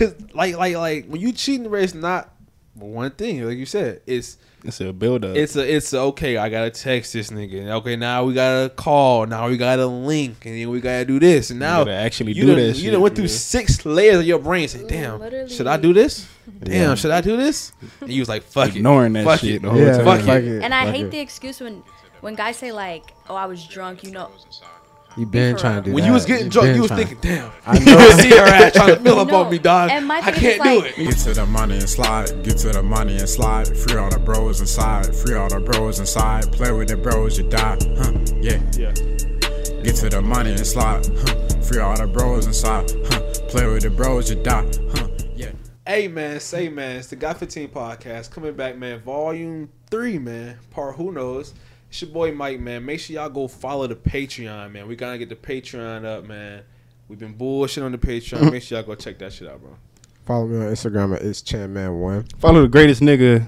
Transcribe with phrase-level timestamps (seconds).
[0.00, 2.32] cause like like like when you cheating, bro, it's not
[2.74, 3.44] one thing.
[3.46, 5.36] Like you said, it's It's a build up.
[5.36, 6.36] it's a it's a, okay.
[6.36, 7.68] I gotta text this nigga.
[7.80, 9.26] Okay, now we gotta call.
[9.26, 11.50] Now we gotta link, and then we gotta do this.
[11.50, 13.36] And now gotta actually you do done, that You shit, done went through yeah.
[13.36, 14.66] six layers of your brain.
[14.68, 15.48] Say, damn, Literally.
[15.50, 16.26] should I do this?
[16.62, 16.94] Damn, Yeah.
[16.96, 17.72] should I do this?
[18.00, 19.62] And you was like, fuck ignoring it, that fuck shit it.
[19.62, 20.04] the whole Yeah, time.
[20.04, 20.44] Fuck fuck it.
[20.44, 20.62] it.
[20.64, 21.10] And I fuck hate it.
[21.12, 21.82] the excuse when
[22.22, 24.30] when guys say like, "Oh, I was drunk," you know.
[25.16, 25.94] You been for trying to do that.
[25.94, 26.06] When that.
[26.08, 27.06] you was getting drunk, you was trying.
[27.06, 27.50] thinking, damn.
[27.66, 28.10] I You know.
[28.10, 29.90] see her ass trying to fill up No, on me, dog.
[29.90, 31.04] I can't do like- it.
[31.04, 33.66] Get to the money and slide, get to the money and slide.
[33.76, 36.52] Free all the bros inside, free all the bros inside.
[36.52, 37.76] Play with the bros, you die.
[37.98, 38.60] Huh, yeah.
[38.78, 38.92] Yeah.
[39.82, 41.06] Get to the money and slide.
[41.06, 42.90] Huh, free all the bros inside.
[43.10, 44.70] Huh, play with the bros, you die.
[44.94, 45.50] Huh, yeah.
[45.86, 49.00] Hey man, say man, it's the Got 15 podcast coming back, man.
[49.00, 50.58] Volume three, man.
[50.70, 51.54] Part who knows.
[51.90, 52.84] It's your boy Mike, man.
[52.84, 54.86] Make sure y'all go follow the Patreon, man.
[54.86, 56.62] We gotta get the Patreon up, man.
[57.08, 58.52] We've been bullshit on the Patreon.
[58.52, 59.76] Make sure y'all go check that shit out, bro.
[60.24, 62.38] Follow me on Instagram at it's Chanman1.
[62.38, 63.44] Follow the greatest nigga.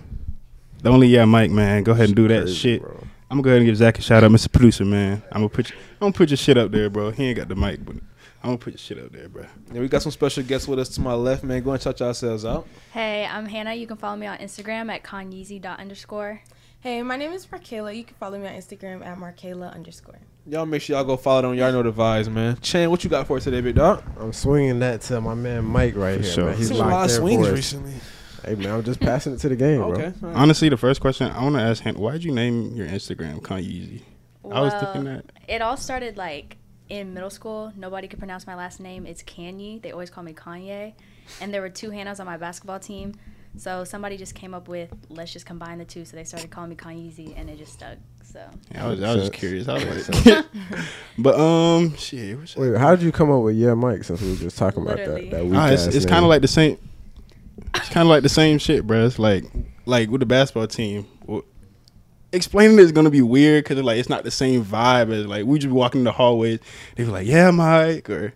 [0.83, 1.85] The only yeah, Mike, man.
[1.85, 2.83] Go ahead and do that Crazy, shit.
[2.83, 2.91] bro.
[3.31, 4.51] I'm gonna go ahead and give Zach a shout out, Mr.
[4.51, 5.23] Producer, man.
[5.31, 7.13] I'm gonna put you, I'm gonna put your shit up there, bro.
[7.13, 7.95] He ain't got the mic, but
[8.43, 9.45] I'm gonna put your shit up there, bro.
[9.71, 11.63] And we got some special guests with us to my left, man.
[11.63, 12.67] Go and check yourselves out.
[12.93, 13.75] Hey, I'm Hannah.
[13.75, 16.41] You can follow me on Instagram at conyeezy.underscore.
[16.83, 17.97] Hey, my name is Markayla.
[17.97, 20.19] You can follow me on Instagram at Markayla underscore.
[20.47, 21.51] Y'all make sure y'all go follow them.
[21.53, 22.59] On y'all know the vibes, man.
[22.61, 24.03] Chan, what you got for us today, big dog?
[24.19, 26.33] I'm swinging that to my man Mike right For here.
[26.33, 26.45] sure.
[26.47, 26.57] Man.
[26.57, 27.95] He's Seen a lot locked of in swings recently.
[28.45, 29.93] Hey man, I'm just passing it to the game, bro.
[29.93, 30.07] Okay.
[30.07, 30.37] all right.
[30.37, 34.03] Honestly, the first question I want to ask Hannah, why'd you name your Instagram Kanye?
[34.51, 35.27] I was thinking that.
[35.47, 36.57] It all started like
[36.89, 37.73] in middle school.
[37.77, 39.07] Nobody could pronounce my last name.
[39.07, 39.81] It's Kanye.
[39.81, 40.95] They always call me Kanye.
[41.41, 43.15] And there were two Hannahs on my basketball team.
[43.57, 46.05] So somebody just came up with, let's just combine the two.
[46.05, 47.99] So they started calling me Kanyeezy, and it just stuck.
[48.25, 48.41] So
[48.75, 49.69] I was, I was just curious.
[49.69, 50.47] I was like,
[51.19, 52.39] but um, shit.
[52.57, 54.05] Wait, how did you come up with yeah, Mike?
[54.05, 56.41] Since we were just talking about that, that weak Ah, it's it's kind of like
[56.41, 56.79] the same.
[57.75, 59.05] It's kind of like the same shit, bro.
[59.05, 59.45] It's like
[59.85, 61.07] like with the basketball team.
[61.27, 61.45] well,
[62.33, 65.45] Explaining it is gonna be weird because like it's not the same vibe as like
[65.45, 66.61] we just walking in the hallways.
[66.97, 68.33] They be like, "Yeah, Mike," or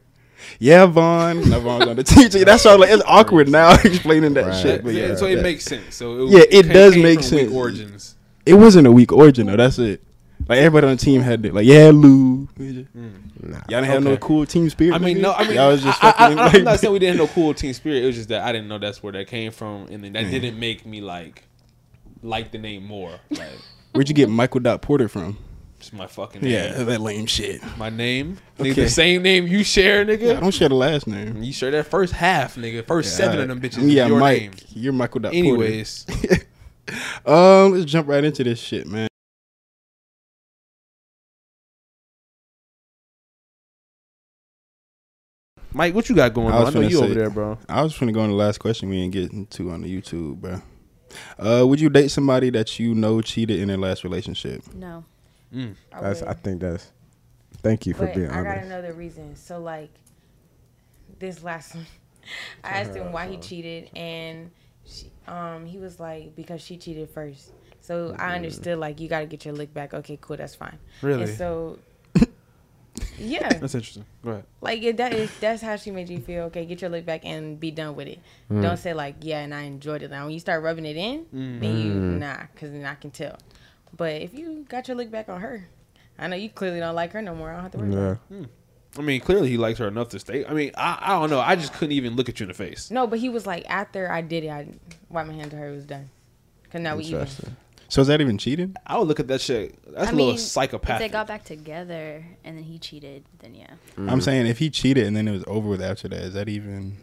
[0.59, 2.45] "Yeah, Vaughn." And Vaughn's on the teacher.
[2.45, 2.79] That's all.
[2.79, 4.63] Like it's awkward now explaining that Right.
[4.63, 4.85] shit.
[4.85, 5.95] But yeah, yeah, so it that- makes sense.
[5.95, 7.53] So it, Yeah, it came- does came make from weak sense.
[7.55, 8.15] Origins.
[8.45, 9.57] it wasn't a weak origin though.
[9.57, 10.03] That's it.
[10.49, 11.55] Like everybody on the team had it.
[11.55, 14.95] like, "Yeah, Lou." Y'all didn't have no cool team spirit.
[14.95, 15.23] I mean, nigga?
[15.23, 17.19] no, I mean, y'all was just I, I, I, like, am not saying we didn't
[17.19, 18.03] have no cool team spirit.
[18.03, 20.25] It was just that I didn't know that's where that came from, and then that
[20.27, 20.31] Mm.
[20.31, 21.45] didn't make me like
[22.23, 23.19] like the name more.
[23.31, 23.49] Like,
[23.93, 25.39] Where'd you get Michael Dot Porter from?
[25.87, 26.51] It's my fucking name.
[26.51, 27.63] Yeah, that lame shit.
[27.77, 30.37] my name, nigga, the same name you share, nigga.
[30.37, 31.41] I don't share the last name.
[31.43, 32.85] you share that first half, nigga.
[32.85, 33.89] First seven of them bitches.
[33.89, 34.41] Yeah, is your Mike.
[34.41, 34.53] name.
[34.71, 36.07] You're Michael Dot Anyways,
[37.27, 39.07] um, let's jump right into this shit, man.
[45.73, 46.63] Mike, what you got going I on?
[46.63, 47.59] I was know finna you over there, bro.
[47.69, 50.03] I was trying to go on the last question we didn't get into on the
[50.03, 50.63] YouTube, bro.
[51.39, 54.63] Uh, would you date somebody that you know cheated in their last relationship?
[54.75, 55.05] no.
[55.55, 55.75] Mm.
[55.93, 56.21] I That's.
[56.21, 56.29] would.
[56.29, 56.91] I think that's.
[57.63, 58.67] Thank you for but being I got honest.
[58.67, 59.35] another reason.
[59.37, 59.91] So like
[61.19, 61.87] this last one,
[62.65, 64.51] I asked him why he cheated, and
[64.85, 67.53] she, um, he was like because she cheated first.
[67.81, 69.95] So I understood like you got to get your lick back.
[69.95, 70.79] Okay, cool, that's fine.
[71.03, 71.23] Really?
[71.23, 71.79] And so
[73.19, 74.05] yeah, That's interesting.
[74.25, 74.45] Go ahead.
[74.61, 76.45] like if that is that's how she made you feel.
[76.45, 78.19] Okay, get your lick back and be done with it.
[78.51, 80.11] Don't say like yeah, and I enjoyed it.
[80.11, 83.39] Now when you start rubbing it in, then you nah, because then I can tell.
[83.97, 85.69] But if you got your lick back on her,
[86.19, 87.51] I know you clearly don't like her no more.
[87.51, 87.93] I don't have to worry.
[87.93, 88.37] about Yeah.
[88.39, 88.41] it.
[88.43, 88.45] Hmm.
[88.99, 90.47] I mean, clearly he likes her enough to stay.
[90.47, 91.41] I mean, I, I don't know.
[91.41, 92.91] I just couldn't even look at you in the face.
[92.91, 94.69] No, but he was like after I did it, I
[95.11, 95.69] wiped my hand to her.
[95.69, 96.09] It was done.
[96.73, 97.27] Cause now we even.
[97.89, 98.75] So is that even cheating?
[98.87, 99.79] I would look at that shit.
[99.93, 103.55] That's I a little mean, If they got back together and then he cheated, then
[103.55, 103.75] yeah.
[103.97, 106.49] I'm saying if he cheated and then it was over with after that, is that
[106.49, 106.97] even?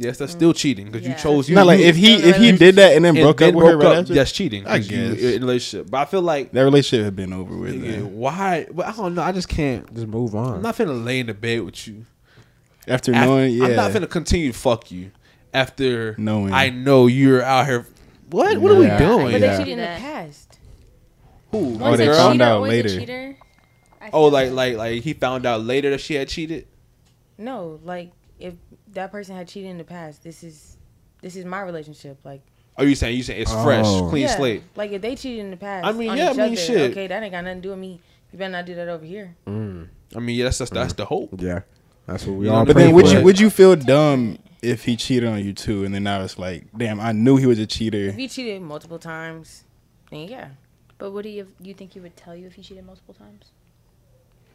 [0.00, 0.36] Yes, that's mm.
[0.36, 1.16] still cheating because you Yeah.
[1.16, 1.54] chose you.
[1.54, 3.24] Not like you- if he still in a if he did that and then and
[3.24, 4.14] broke then up with her broke right up, after.
[4.14, 4.66] That's cheating.
[4.66, 5.22] I 'cause you guess.
[5.22, 5.90] in a relationship.
[5.90, 7.74] But I feel like That relationship had been over with.
[7.74, 8.16] nigga, man.
[8.16, 8.66] why?
[8.72, 9.22] But I don't know.
[9.22, 9.92] I just can't.
[9.94, 10.56] Just move on.
[10.56, 12.04] I'm not finna lay in the bed with you.
[12.88, 15.10] After Af- knowing, yeah, I'm not finna continue to fuck you
[15.54, 16.52] after Knowing.
[16.52, 17.86] I know you're out here.
[18.30, 18.58] What?
[18.58, 18.98] What are we Yeah.
[18.98, 19.32] doing?
[19.32, 19.56] But Yeah.
[19.56, 20.00] they cheated in the That.
[20.00, 20.58] past.
[21.52, 21.58] Who?
[21.58, 22.88] Oh, Once they a found cheater, out always later.
[22.88, 23.36] A cheater,
[24.00, 26.66] I Oh, feel like like like he found out later that she had cheated.
[27.36, 28.54] No, like if
[28.92, 30.76] that person had cheated in the past, this is
[31.22, 32.18] this is my relationship.
[32.24, 32.42] Like
[32.76, 34.08] Are you saying you saying it's fresh, Oh.
[34.08, 34.62] clean yeah, slate?
[34.76, 36.56] Like if they cheated in the past, I mean, on yeah, each I mean, other,
[36.56, 36.90] shit.
[36.92, 38.00] Okay, that ain't got nothing to do with me.
[38.32, 39.34] You better not do that over here.
[39.46, 39.88] Mm.
[40.14, 41.30] I mean, yeah, that's that's, that's the hope.
[41.38, 41.60] Yeah.
[42.06, 42.60] That's what we You all.
[42.64, 43.12] but But pray then would for.
[43.18, 46.38] you would you feel dumb if he cheated on you too, and then now it's
[46.38, 47.98] like, damn, I knew he was a cheater.
[48.08, 49.64] If you cheated multiple times,
[50.10, 50.48] then yeah.
[50.98, 51.38] But would he?
[51.38, 53.52] Have, you think he would tell you if he cheated multiple times?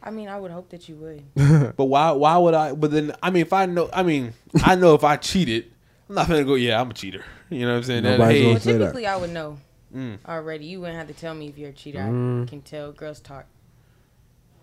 [0.02, 1.22] I mean, I would hope that you would.
[1.76, 2.10] But why?
[2.12, 2.72] Why would I?
[2.74, 4.32] But then, I mean, if I know, I mean,
[4.64, 5.72] I know if I cheated,
[6.08, 6.54] I'm not gonna go.
[6.54, 7.24] Yeah, I'm a cheater.
[7.50, 8.02] You know what I'm saying?
[8.04, 8.78] That, Nobody's hey, Well, say that.
[8.78, 9.58] typically, I would know
[9.94, 10.18] Mm.
[10.28, 10.66] already.
[10.66, 11.98] You wouldn't have to tell me if you're a cheater.
[12.00, 12.42] Mm.
[12.44, 12.92] I can tell.
[12.92, 13.46] Girls talk.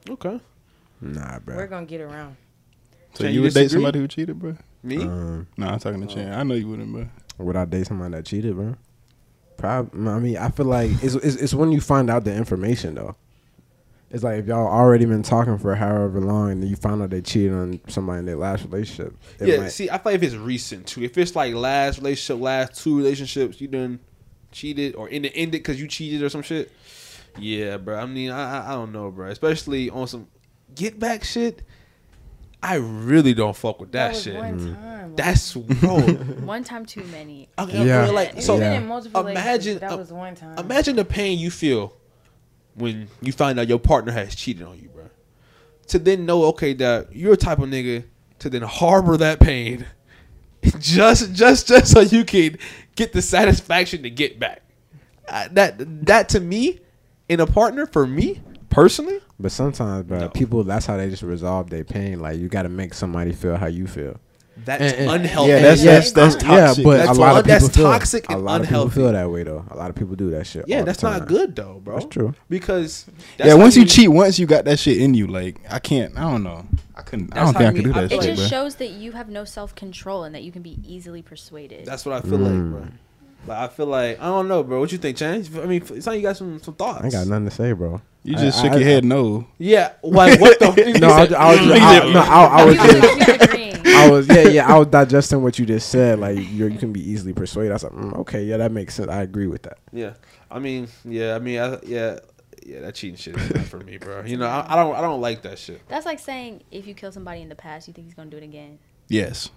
[0.10, 0.40] okay.
[1.02, 1.56] Nah, bro.
[1.56, 2.38] We're gonna get around.
[3.14, 4.56] So Chan, you you would date somebody who cheated, bro?
[4.84, 4.98] Me?
[4.98, 6.34] Um, No, I'm talking to Chan.
[6.34, 7.08] I know you wouldn't, bro.
[7.40, 8.76] would I date somebody that cheated, bro?
[9.58, 10.08] Probably.
[10.10, 13.16] I mean, I feel like it's, it's it's when you find out the information though.
[14.14, 17.10] It's like if y'all already been talking for however long, and then you find out
[17.10, 19.18] they cheated on somebody in their last relationship.
[19.42, 19.58] Yeah.
[19.62, 21.04] might- See, I feel like if it's recent too.
[21.04, 24.00] If it's like last relationship, last two relationships, you done
[24.52, 26.72] cheated or in the ended because you cheated or some shit.
[27.40, 27.98] Yeah, bro.
[27.98, 29.30] I mean, I I- I don't know, bro.
[29.30, 30.28] Especially on some
[30.76, 31.64] get back shit.
[32.62, 34.36] I really don't fuck with that, was shit.
[34.36, 34.74] one Mm.
[34.76, 35.16] time.
[35.16, 36.00] That's bro.
[36.46, 37.50] One time too many.
[37.60, 38.06] Okay, Yeah.
[38.06, 38.58] bro, like so.
[38.58, 38.74] Yeah.
[38.78, 38.90] Imagine-
[39.26, 40.58] relationships, but uh, that was one time.
[40.60, 41.98] Imagine the pain you feel
[42.76, 45.04] when you find out your partner has cheated on you, bro.
[45.88, 48.04] To then know, okay, that you're a type of nigga
[48.40, 49.86] to then harbor that pain,
[50.80, 52.58] just just just so you can
[52.96, 54.62] get the satisfaction to get back.
[55.28, 56.80] Uh, that that to me,
[57.30, 60.30] in a partner, for me personally, But sometimes, bro, No.
[60.30, 62.20] people that's how they just resolve their pain.
[62.20, 64.20] Like you got to make somebody feel how you feel.
[64.66, 65.50] That's And- and- unhealthy.
[65.50, 66.84] Yeah, that's- that's- that's yeah, toxic.
[66.84, 68.90] but That's a lot of people that's feel toxic a and lot of unhealthy.
[68.92, 69.66] people feel that way though.
[69.72, 70.66] A lot of people do that shit.
[70.68, 71.96] yeah, all the that's not good though, bro.
[72.00, 72.34] That's true.
[72.50, 73.06] Because
[73.38, 76.18] that's yeah, once you cheat, once you got that shit in you, like I can't.
[76.18, 76.66] I don't know.
[76.96, 77.36] I couldn't.
[77.36, 78.60] I don't think how I could me- do I that feel It shit, just bro.
[78.60, 81.86] shows that you have no self control and that you can be easily persuaded.
[81.86, 82.44] That's what I feel Mm.
[82.44, 82.88] like, bro.
[83.46, 84.80] Like I feel like I don't know, bro.
[84.80, 85.50] What you think, Chance?
[85.62, 87.04] I mean, it's like you got some some thoughts.
[87.04, 88.00] I got nothing to say, bro.
[88.24, 89.48] You just I- shook I- your head no.
[89.58, 90.68] Yeah, like what the?
[91.02, 91.60] No, I, was- I was.
[91.66, 93.50] He I, no, I, I was just.
[93.94, 94.10] Like, agreeing.
[94.10, 94.28] I was.
[94.28, 94.74] Yeah, yeah.
[94.74, 96.20] I was digesting what you just said.
[96.20, 97.72] Like you, you can be easily persuaded.
[97.72, 99.10] I was like, mm, okay, yeah, that makes sense.
[99.10, 99.78] I agree with that.
[99.92, 100.14] Yeah,
[100.52, 102.20] I mean, yeah, I mean, I, yeah,
[102.66, 102.82] yeah.
[102.82, 104.24] That cheating shit is not for me, bro.
[104.24, 105.82] You know, I, I don't, I don't like that shit.
[105.88, 108.38] That's like saying if you kill somebody in the past, you think he's gonna do
[108.38, 108.80] it again.
[109.08, 109.50] Yes.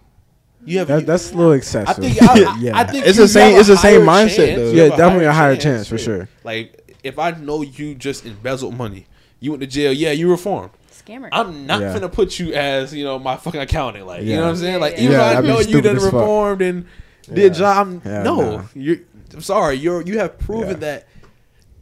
[0.64, 2.02] You have, That, that's a little I excessive.
[2.02, 4.56] think, I, I, yeah, I think It's the same- it's the same mindset, chance.
[4.58, 4.70] though.
[4.70, 6.28] You Yeah, a definitely a higher chance, chance, for sure.
[6.44, 9.06] Like if I know you just embezzled money,
[9.38, 9.92] you went to jail.
[9.92, 10.70] Yeah, you reformed.
[11.04, 11.28] Scammer.
[11.32, 11.92] I'm not Yeah.
[11.92, 14.06] gonna put you as you know my fucking accountant.
[14.06, 14.80] Like you know what I'm saying.
[14.80, 15.18] Like Yeah, even yeah.
[15.32, 16.12] though I know you stupid done as fuck.
[16.12, 16.84] reformed and
[17.28, 17.34] Yeah.
[17.34, 18.62] did job, I'm, Hell no, nah.
[18.74, 18.96] you're.
[19.34, 19.74] I'm sorry.
[19.76, 20.74] You're you have proven Yeah.
[20.74, 21.08] that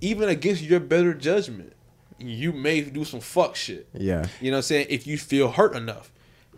[0.01, 1.73] even against your better judgment,
[2.19, 3.87] you may do some fuck shit.
[3.93, 4.87] Yeah, You know what I'm saying?
[4.91, 6.11] If you feel hurt enough.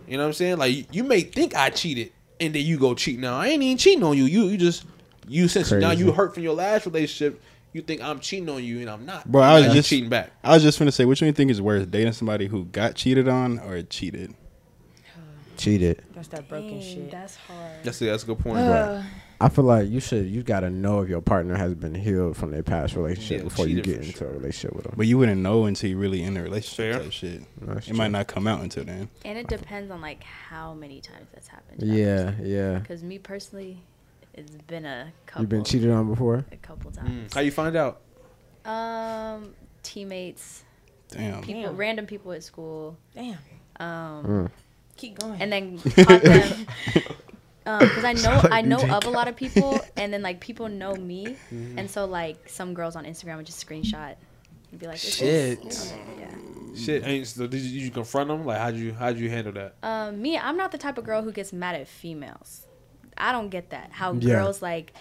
[0.08, 0.58] You know what I'm saying?
[0.58, 3.38] Like you may think I cheated and then you go cheat now.
[3.38, 4.24] I ain't even cheating on you.
[4.24, 4.84] You you just
[5.28, 7.40] you since now you hurt from your last relationship,
[7.76, 9.30] you think I'm cheating on you and I'm not.
[9.30, 10.32] Bro, I was Now you just- cheating back.
[10.42, 12.94] I was just gonna say, which one you think is worse, dating somebody who got
[12.94, 14.34] cheated on or cheated?
[15.56, 16.02] cheated.
[16.14, 17.10] That's that broken Dang, shit.
[17.10, 17.82] That's hard.
[17.82, 18.58] That's a, that's a good point.
[18.58, 19.02] Uh,
[19.40, 20.26] I feel like you should.
[20.26, 23.44] You got to know if your partner has been healed from their past relationship Yeah,
[23.44, 24.28] before you get into sure.
[24.28, 24.94] a relationship with them.
[24.96, 27.02] But you wouldn't know until you're really in a relationship Fair.
[27.02, 27.42] type shit.
[27.62, 29.08] That's It might not come out until then.
[29.24, 31.82] And it depends on like how many times that's happened.
[31.82, 32.78] Yeah, yeah.
[32.78, 33.82] Because me personally,
[34.36, 35.42] it's been a couple.
[35.42, 36.44] You've been cheated on before.
[36.52, 36.96] A couple Mm.
[36.96, 37.34] times.
[37.34, 38.00] How you find out?
[38.64, 40.64] Um, teammates,
[41.08, 41.42] Damn.
[41.42, 41.76] people, Damn.
[41.76, 42.96] random people at school.
[43.14, 43.38] damn.
[43.78, 44.50] Um, Mm.
[44.96, 45.40] Keep going.
[45.42, 46.66] and then caught them.
[47.64, 50.94] Because I know I know of a lot of people, and then like people know
[50.94, 51.78] me, Mm-hmm.
[51.78, 54.14] and so like some girls on Instagram would just screenshot
[54.70, 55.64] and be like, Shit.
[55.66, 56.26] is- yeah."
[56.76, 57.04] Shit.
[57.04, 58.44] Ain't, so did you, did you confront them?
[58.44, 59.74] Like how'd you how'd you handle that?
[59.82, 62.66] Um, me, I'm not the type of girl who gets mad at females.
[63.18, 63.90] I don't get that.
[63.92, 64.34] How Yeah.
[64.36, 64.92] girls like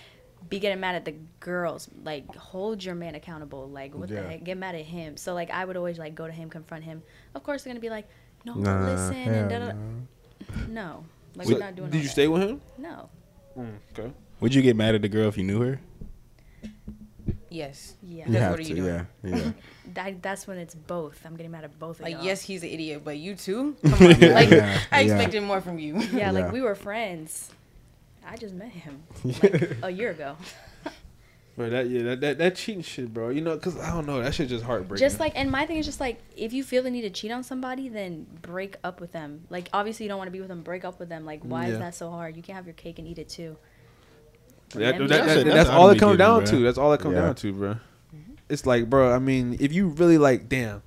[0.50, 1.90] be getting mad at the girls.
[2.04, 3.68] Like hold your man accountable.
[3.70, 4.22] Like what Yeah.
[4.22, 4.44] the heck?
[4.44, 5.18] Get mad at him.
[5.18, 7.02] So like I would always like go to him, confront him.
[7.34, 8.08] Of course they're gonna be like,
[8.46, 9.74] no, Nah, listen, and da, da, da.
[9.74, 10.66] no.
[10.70, 11.06] no.
[11.36, 11.90] Like So, we're not doing.
[11.90, 11.94] That.
[11.94, 12.12] Did you that.
[12.12, 12.62] stay with him?
[12.78, 13.10] No.
[13.58, 14.12] Mm, okay.
[14.40, 15.80] Would you get mad at the girl if you knew her?
[17.50, 17.96] yes.
[18.04, 18.26] Yeah.
[18.28, 18.70] You That's have what are to.
[18.70, 19.08] you doing?
[19.24, 19.52] Yeah, yeah.
[19.94, 21.22] That, that's when it's both.
[21.26, 22.24] I'm getting mad at both of Like y'all.
[22.24, 23.76] yes, he's an idiot, but you too.
[23.84, 24.20] Come on.
[24.20, 25.14] like Yeah, I yeah.
[25.14, 25.98] expected more from you.
[26.00, 26.32] Yeah, Yeah.
[26.32, 27.52] like we were friends.
[28.28, 30.36] I just met him like a year ago.
[31.58, 33.30] But that yeah that, that that cheating shit, bro.
[33.30, 34.22] You know, cause I don't know.
[34.22, 35.00] That shit just heartbreaking.
[35.06, 37.32] Just like, and my thing is just like, if you feel the need to cheat
[37.32, 39.46] on somebody, then break up with them.
[39.50, 40.64] Like, obviously, you don't want to be with them.
[40.64, 41.24] Break up with them.
[41.26, 41.72] Like, why Yeah.
[41.76, 42.36] is that so hard?
[42.36, 43.56] You can't have your cake and eat it too.
[44.72, 46.64] That, that, that- That's- that's, that's all it comes down given, to.
[46.66, 47.22] That's all it comes Yeah.
[47.22, 47.70] down to, bro.
[47.70, 48.34] Mm-hmm.
[48.50, 49.16] It's like, bro.
[49.16, 50.84] I mean, if you really like, damn,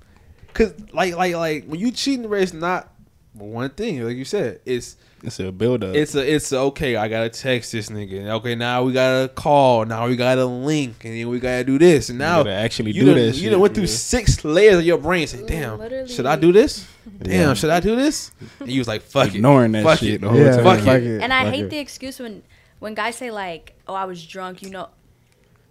[0.53, 2.93] cause like, like, like when you cheating, bro, it's not
[3.33, 4.03] one thing.
[4.03, 5.95] Like you said, it's It's a build up.
[5.95, 6.95] it's a it's a, okay.
[6.95, 8.27] I gotta text this nigga.
[8.37, 9.85] Okay, now we gotta call.
[9.85, 12.09] Now we gotta link, and then we gotta do this.
[12.09, 13.87] And now gotta actually you do done, that You shit, done went through yeah.
[13.95, 15.27] six layers of your brain.
[15.27, 16.07] Say, damn, Literally.
[16.09, 16.87] should I do this?
[17.21, 17.53] Damn, Yeah.
[17.53, 18.31] should I do this?
[18.59, 20.21] And you was like, fuck ignoring it, that fuck shit it.
[20.21, 20.63] the whole yeah, time.
[20.63, 21.03] Fuck fuck it.
[21.03, 21.21] it.
[21.23, 21.69] And I fuck hate it.
[21.69, 22.43] the excuse when
[22.79, 24.87] when guys say like, "Oh, I was drunk," you know.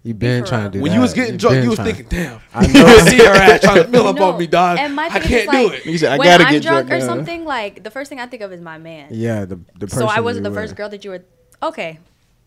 [0.04, 0.82] You been for trying to do it.
[0.82, 0.96] When that.
[0.96, 1.94] you was getting drunk, you was trying.
[1.94, 2.98] thinking, damn, I I know.
[3.04, 4.78] see her ass trying to fill up No, on me, dog.
[4.78, 5.82] and my I thing is can't like, do it.
[5.82, 7.12] He said, I when gotta I'm get drunk drunk or now.
[7.14, 9.08] something, like the first thing I think of is my man.
[9.10, 9.98] Yeah, the the person.
[9.98, 11.24] so I wasn't you the first girl that you were
[11.62, 11.98] Okay.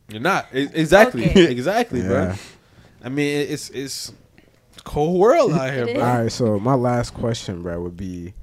[0.10, 1.44] You're not exactly, Okay.
[1.52, 2.34] exactly, bro.
[3.04, 4.14] I mean, it's it's
[4.78, 5.96] a cold world out here, bro.
[6.04, 8.34] All right, so my last question, bro, would be: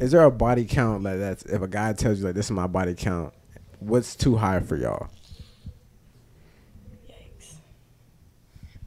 [0.00, 2.50] Is there a body count like that's if a guy tells you like this is
[2.52, 3.32] my body count,
[3.78, 5.08] what's too high for y'all?
[7.08, 7.54] Yikes.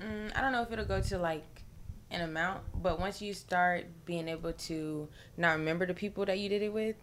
[0.02, 1.64] Mm, I don't know if it'll go to like
[2.12, 6.48] an amount, but once you start being able to not remember the people that you
[6.48, 6.96] did it with,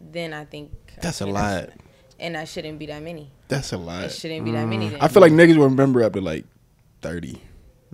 [0.00, 0.70] then I think
[1.02, 1.70] That's a you know, lot.
[2.18, 3.30] and I shouldn't be that many.
[3.48, 4.04] That's a lot.
[4.04, 4.88] It shouldn't be that many.
[4.88, 5.00] Then.
[5.02, 6.46] I feel like niggas will remember up to like
[7.02, 7.42] thirty.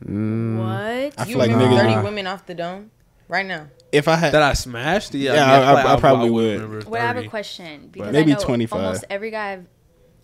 [0.04, 1.18] Mm, What?
[1.20, 1.80] I you feel like remember niggas.
[1.80, 2.02] thirty Nah.
[2.04, 2.90] women off the dome
[3.28, 3.66] right now.
[3.92, 5.34] If I had, That I smashed, yeah.
[5.34, 6.60] Yeah, mean, I- feel like I probably would.
[6.60, 8.80] remember Well, I have a question because Maybe I know 25.
[8.80, 9.66] almost every guy I've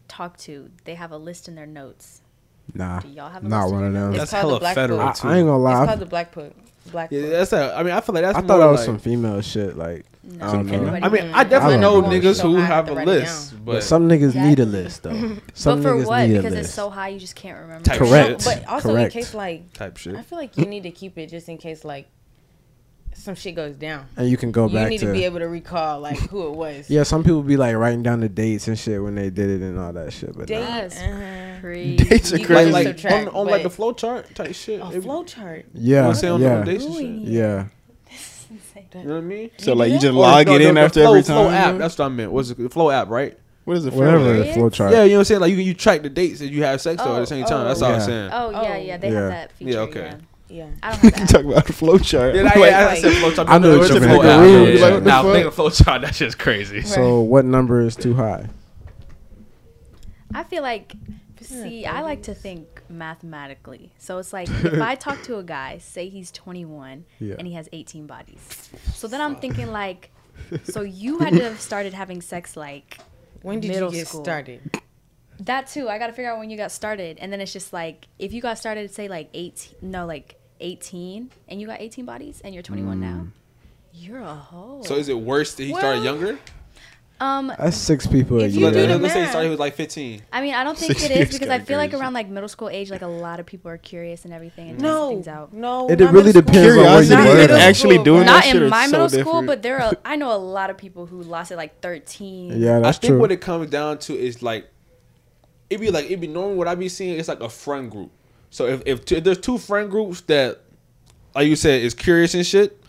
[0.09, 2.23] talked to, they have a list in their notes.
[2.75, 4.11] Nah, Do y'all have a not one of them.
[4.11, 5.09] It's That's called hella the Black federal Book.
[5.09, 5.29] I, too.
[5.29, 5.73] I ain't gonna lie.
[5.73, 6.55] It's I, called the Black Book.
[6.93, 7.31] Black Yeah, Book.
[7.31, 7.75] that's a.
[7.77, 8.37] I mean, I feel like that's.
[8.39, 9.77] I more thought that was like, some female shit.
[9.77, 10.95] Like, No, I don't know.
[10.95, 11.33] I mean.
[11.35, 12.09] I definitely I know know.
[12.09, 15.37] niggas who have have a list, but, but some niggas need a list though.
[15.55, 16.29] Some but for niggas what?
[16.29, 17.85] need Because it's so high, you just can't remember.
[17.85, 18.09] Type it.
[18.09, 18.45] Correct.
[18.45, 19.15] But also Correct.
[19.15, 20.15] in case like type shit.
[20.15, 22.09] I feel like you need to keep it just in case like
[23.15, 24.07] some shit goes down.
[24.17, 26.19] and you can go you back You need to, to be able to recall like
[26.19, 26.91] who it was.
[26.91, 27.03] yeah.
[27.03, 29.79] Some people be like writing down the dates and shit when they did it and
[29.79, 30.37] all that shit.
[30.37, 30.61] But Date.
[30.61, 30.67] nah.
[30.67, 31.46] That's uh-huh.
[31.67, 31.97] Crazy.
[31.97, 32.71] Dates are You crazy.
[32.71, 34.81] Like, like subtract, on, on like a flow chart type shit.
[34.81, 35.67] A flow chart.
[35.75, 36.33] You know yeah, what I'm saying?
[36.35, 37.03] On yeah, the dates and shit.
[37.03, 37.29] Doing it.
[37.29, 37.67] yeah.
[38.95, 39.51] You know what I mean?
[39.59, 41.45] so like you just oh, log no, it no, in the after flow, every Flow
[41.49, 41.55] time.
[41.75, 41.79] app.
[41.79, 42.31] That's what I meant.
[42.33, 42.53] What's?
[42.55, 43.37] The flow app, right?
[43.65, 43.93] what is it?
[43.93, 44.93] Whatever the flow chart.
[44.93, 45.41] Yeah, you know what I'm saying.
[45.41, 47.45] Like you you track the dates that you have sex though at Oh, the same
[47.45, 47.49] oh.
[47.49, 47.67] time.
[47.67, 47.87] That's oh.
[47.87, 48.31] all I'm saying.
[48.33, 48.77] Oh yeah, Oh.
[48.77, 49.15] yeah, they Yeah.
[49.21, 49.71] have that feature.
[49.71, 50.15] Yeah, Yeah, okay.
[50.49, 50.69] Yeah.
[50.81, 51.29] I don't have you that.
[51.29, 52.35] talk about the flow chart.
[52.37, 53.49] Yeah, Like, I, yeah, I said flow chart.
[53.49, 54.13] I know what it's you a meant.
[54.13, 54.41] flow app.
[54.41, 54.99] Like, Yeah, what yeah, the yeah.
[55.01, 55.33] Nah, fuck?
[55.33, 56.03] thinking flow chart.
[56.03, 56.83] That shit's crazy.
[56.83, 58.49] So what number is too high?
[60.33, 60.95] I feel like,
[61.43, 63.93] see, I like to think mathematically.
[63.99, 67.35] So it's like if I talk to a guy, say he's 21 Yeah.
[67.39, 68.71] and he has 18 bodies.
[68.95, 70.11] So then I'm thinking like,
[70.65, 72.99] so you had to have started having sex like
[73.43, 74.23] When did Middle you get school.
[74.25, 74.81] started?
[75.41, 75.89] that too.
[75.89, 78.33] I got to figure out when you got started, and then it's just like if
[78.33, 82.55] you got started, say like 18, no, like 18, and you got 18 bodies, and
[82.55, 83.27] you're 21 now.
[83.93, 84.83] You're a hoe.
[84.85, 86.39] So is it worse that he started younger?
[87.19, 88.71] Um, That's six people a If you year.
[88.73, 89.47] do the Let's say he math- started.
[89.47, 90.23] He was like 15.
[90.33, 92.03] I mean, I don't think Six it is years because I kinda feel like crazy.
[92.03, 94.81] around like middle school age, like a lot of people are curious and everything and
[94.81, 95.53] No, things out.
[95.53, 95.89] no.
[95.89, 96.87] It not really middle depends school.
[96.87, 97.31] on where you Curiosity Not were.
[97.31, 98.25] and middle actually school, doing bro.
[98.27, 99.47] that Not shit in is my so middle school, different.
[99.47, 99.93] but there are.
[100.05, 102.61] I know a lot of people who lost it like 13.
[102.61, 103.19] Yeah, that's I think true.
[103.21, 104.69] what it comes down to is like,
[105.71, 106.57] it'd be like it'd be normal.
[106.57, 107.19] what I'd be seeing.
[107.19, 108.11] It's like a friend group.
[108.51, 110.61] So if if, t- if there's two friend groups that,
[111.35, 112.81] like you said, is curious and shit,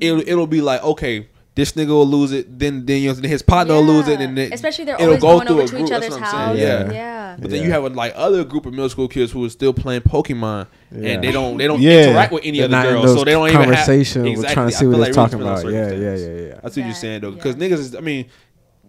[0.00, 1.28] it'll it'll be like okay.
[1.56, 4.36] This nigga will lose it, then then you know, his partner will lose it, and
[4.36, 6.20] then especially they're it'll always go going through over a to group, each that's other's
[6.20, 6.56] what I'm house.
[6.56, 6.92] saying, Yeah, yeah.
[6.92, 7.36] yeah.
[7.38, 9.72] But then you have a, like other group of middle school kids who are still
[9.72, 11.10] playing Pokemon, Yeah.
[11.10, 12.08] and they don't they don't Yeah.
[12.08, 14.22] interact with any They're other girls, so they don't even have conversation.
[14.24, 14.54] We're Exactly.
[14.54, 15.72] trying to I see feel what like it's it talking really about.
[15.72, 16.60] Yeah, yeah, yeah, yeah.
[16.60, 17.34] That's what you're saying though, yeah.
[17.36, 17.94] because niggas is.
[17.94, 18.26] I mean,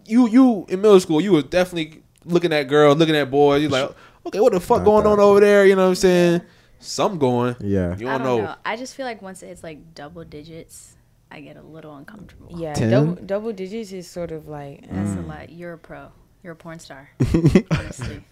[0.04, 3.62] you you in middle school, you was definitely looking at girls, looking at boys.
[3.62, 3.90] You're like,
[4.26, 5.10] okay, what the fuck Not going that.
[5.10, 5.66] on over there?
[5.66, 6.40] You know what I'm saying?
[6.80, 7.54] Some going.
[7.60, 7.92] Yeah.
[7.96, 8.38] You don't, don't know.
[8.44, 8.54] know.
[8.64, 10.94] I just feel like once it hits like double digits,
[11.36, 12.48] I get a little uncomfortable.
[12.58, 12.90] Yeah, Ten?
[12.90, 15.24] double, double digits is sort of like uh, That's Mm.
[15.24, 15.50] a lot.
[15.50, 16.08] You're a pro.
[16.42, 17.10] You're a porn star.
[17.70, 18.24] honestly.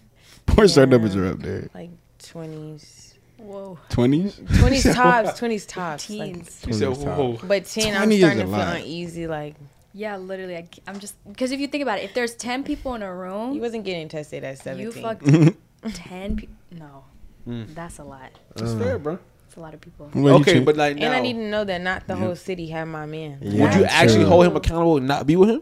[0.47, 1.69] Porn star numbers are up there.
[1.75, 3.77] like twenties, Whoa.
[3.89, 4.41] Twenties.
[4.59, 6.09] twenties tops, twenties tops.
[6.09, 6.63] Like, Teens.
[6.65, 7.39] You said, whoa.
[7.43, 8.77] but ten, I'm starting to feel lot.
[8.77, 9.27] uneasy.
[9.27, 9.55] Like
[9.93, 10.55] Yeah, literally.
[10.57, 13.05] I, am just because if you think about it, if there's ten people in a
[13.07, 15.25] you room, wasn't getting tested at you fucked
[15.93, 16.55] ten people.
[16.71, 17.03] No,
[17.47, 17.75] Mm.
[17.75, 18.31] that's a lot.
[18.55, 19.19] That's fair, bro.
[19.55, 20.09] It's a lot of people.
[20.11, 22.83] What Okay, but like and I need to know that not the whole city had
[22.89, 23.37] my man.
[23.41, 23.63] Yeah.
[23.63, 24.25] would you actually true.
[24.25, 25.61] hold him accountable and not be with him?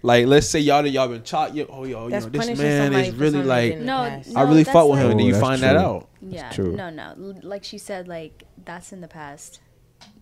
[0.00, 1.54] Like, let's say y'all y'all been shot.
[1.54, 3.76] You, oh, yo, you know, this man is really like.
[3.76, 6.08] No, no I really fought with like- him, and then you that's find that out.
[6.22, 6.74] Yeah, true.
[6.74, 7.12] no, no.
[7.42, 9.60] Like she said, like that's in the past.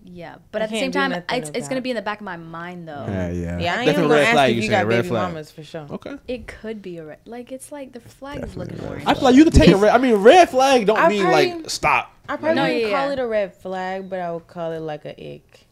[0.05, 2.25] Yeah, but I at the same time, it's, it's gonna be in the back of
[2.25, 3.05] my mind though.
[3.09, 3.59] Yeah, yeah.
[3.59, 5.09] Yeah, I ain't Definitely gonna red ask flag, if you you saying, got red baby
[5.09, 5.29] flag.
[5.29, 5.87] mamas for sure.
[5.91, 6.17] Okay.
[6.27, 7.19] It could be a red.
[7.25, 9.05] Like it's like the flag is looking orange.
[9.07, 9.95] I feel like you could take a red.
[9.95, 12.13] I mean, red flag don't I mean probably- like stop.
[12.29, 13.13] I probably No, wouldn't yeah, call yeah.
[13.13, 15.67] it a red flag, but I would call it like a ick.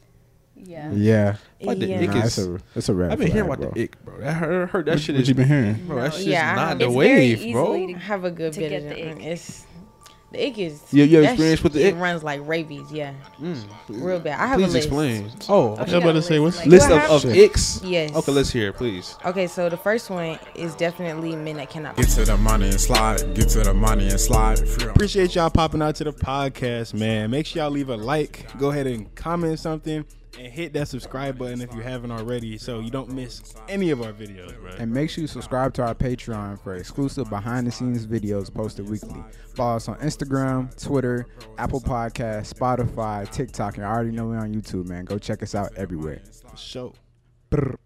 [0.57, 0.93] yeah.
[0.93, 1.37] Yeah.
[1.61, 2.01] Like the yeah.
[2.03, 3.71] ick Nah, is- it's a it's a red I've been flag, hearing about bro.
[3.73, 4.27] the ick, bro.
[4.29, 5.87] I heard, heard that What, shit what is, you been hearing?
[5.87, 5.97] bro.
[5.97, 7.77] That No, shit's yeah, I not have- the It's very wave, bro.
[7.77, 9.17] easily- have a good To bit get of the it.
[9.17, 9.25] ick.
[9.25, 9.67] It's
[10.33, 10.81] the ick is.
[10.93, 12.01] You- you experience with the shit ick?
[12.01, 12.91] runs like rabies.
[12.93, 13.63] Yeah, Mm.
[13.89, 14.39] real bad.
[14.41, 14.87] I have Please a list.
[14.87, 15.31] explain.
[15.49, 17.81] Oh, Oh, I was about to say, what's- like- list Do of, of have- icks.
[17.85, 18.15] Yes.
[18.15, 19.17] Okay, let's hear it, please.
[19.27, 21.97] Okay, so the first one is definitely men that cannot.
[21.97, 23.35] Get to the money and slide.
[23.35, 24.61] Get to the money and slide.
[24.83, 27.31] Appreciate y'all popping out to the podcast, man.
[27.31, 30.05] Make sure y'all leave a like, go ahead and comment something,
[30.39, 34.03] and hit that subscribe button if you haven't already, so you don't miss any of
[34.03, 34.73] our videos, bro.
[34.79, 38.89] And make sure you subscribe to our Patreon for exclusive behind the scenes videos posted
[38.89, 39.23] weekly.
[39.55, 41.27] Follow us on Instagram, Twitter,
[41.59, 45.05] Apple Podcast, Spotify, TikTok, and I already know we're on YouTube, man.
[45.05, 46.21] Go check us out everywhere.
[46.57, 46.95] Show.
[47.51, 47.81] Brr.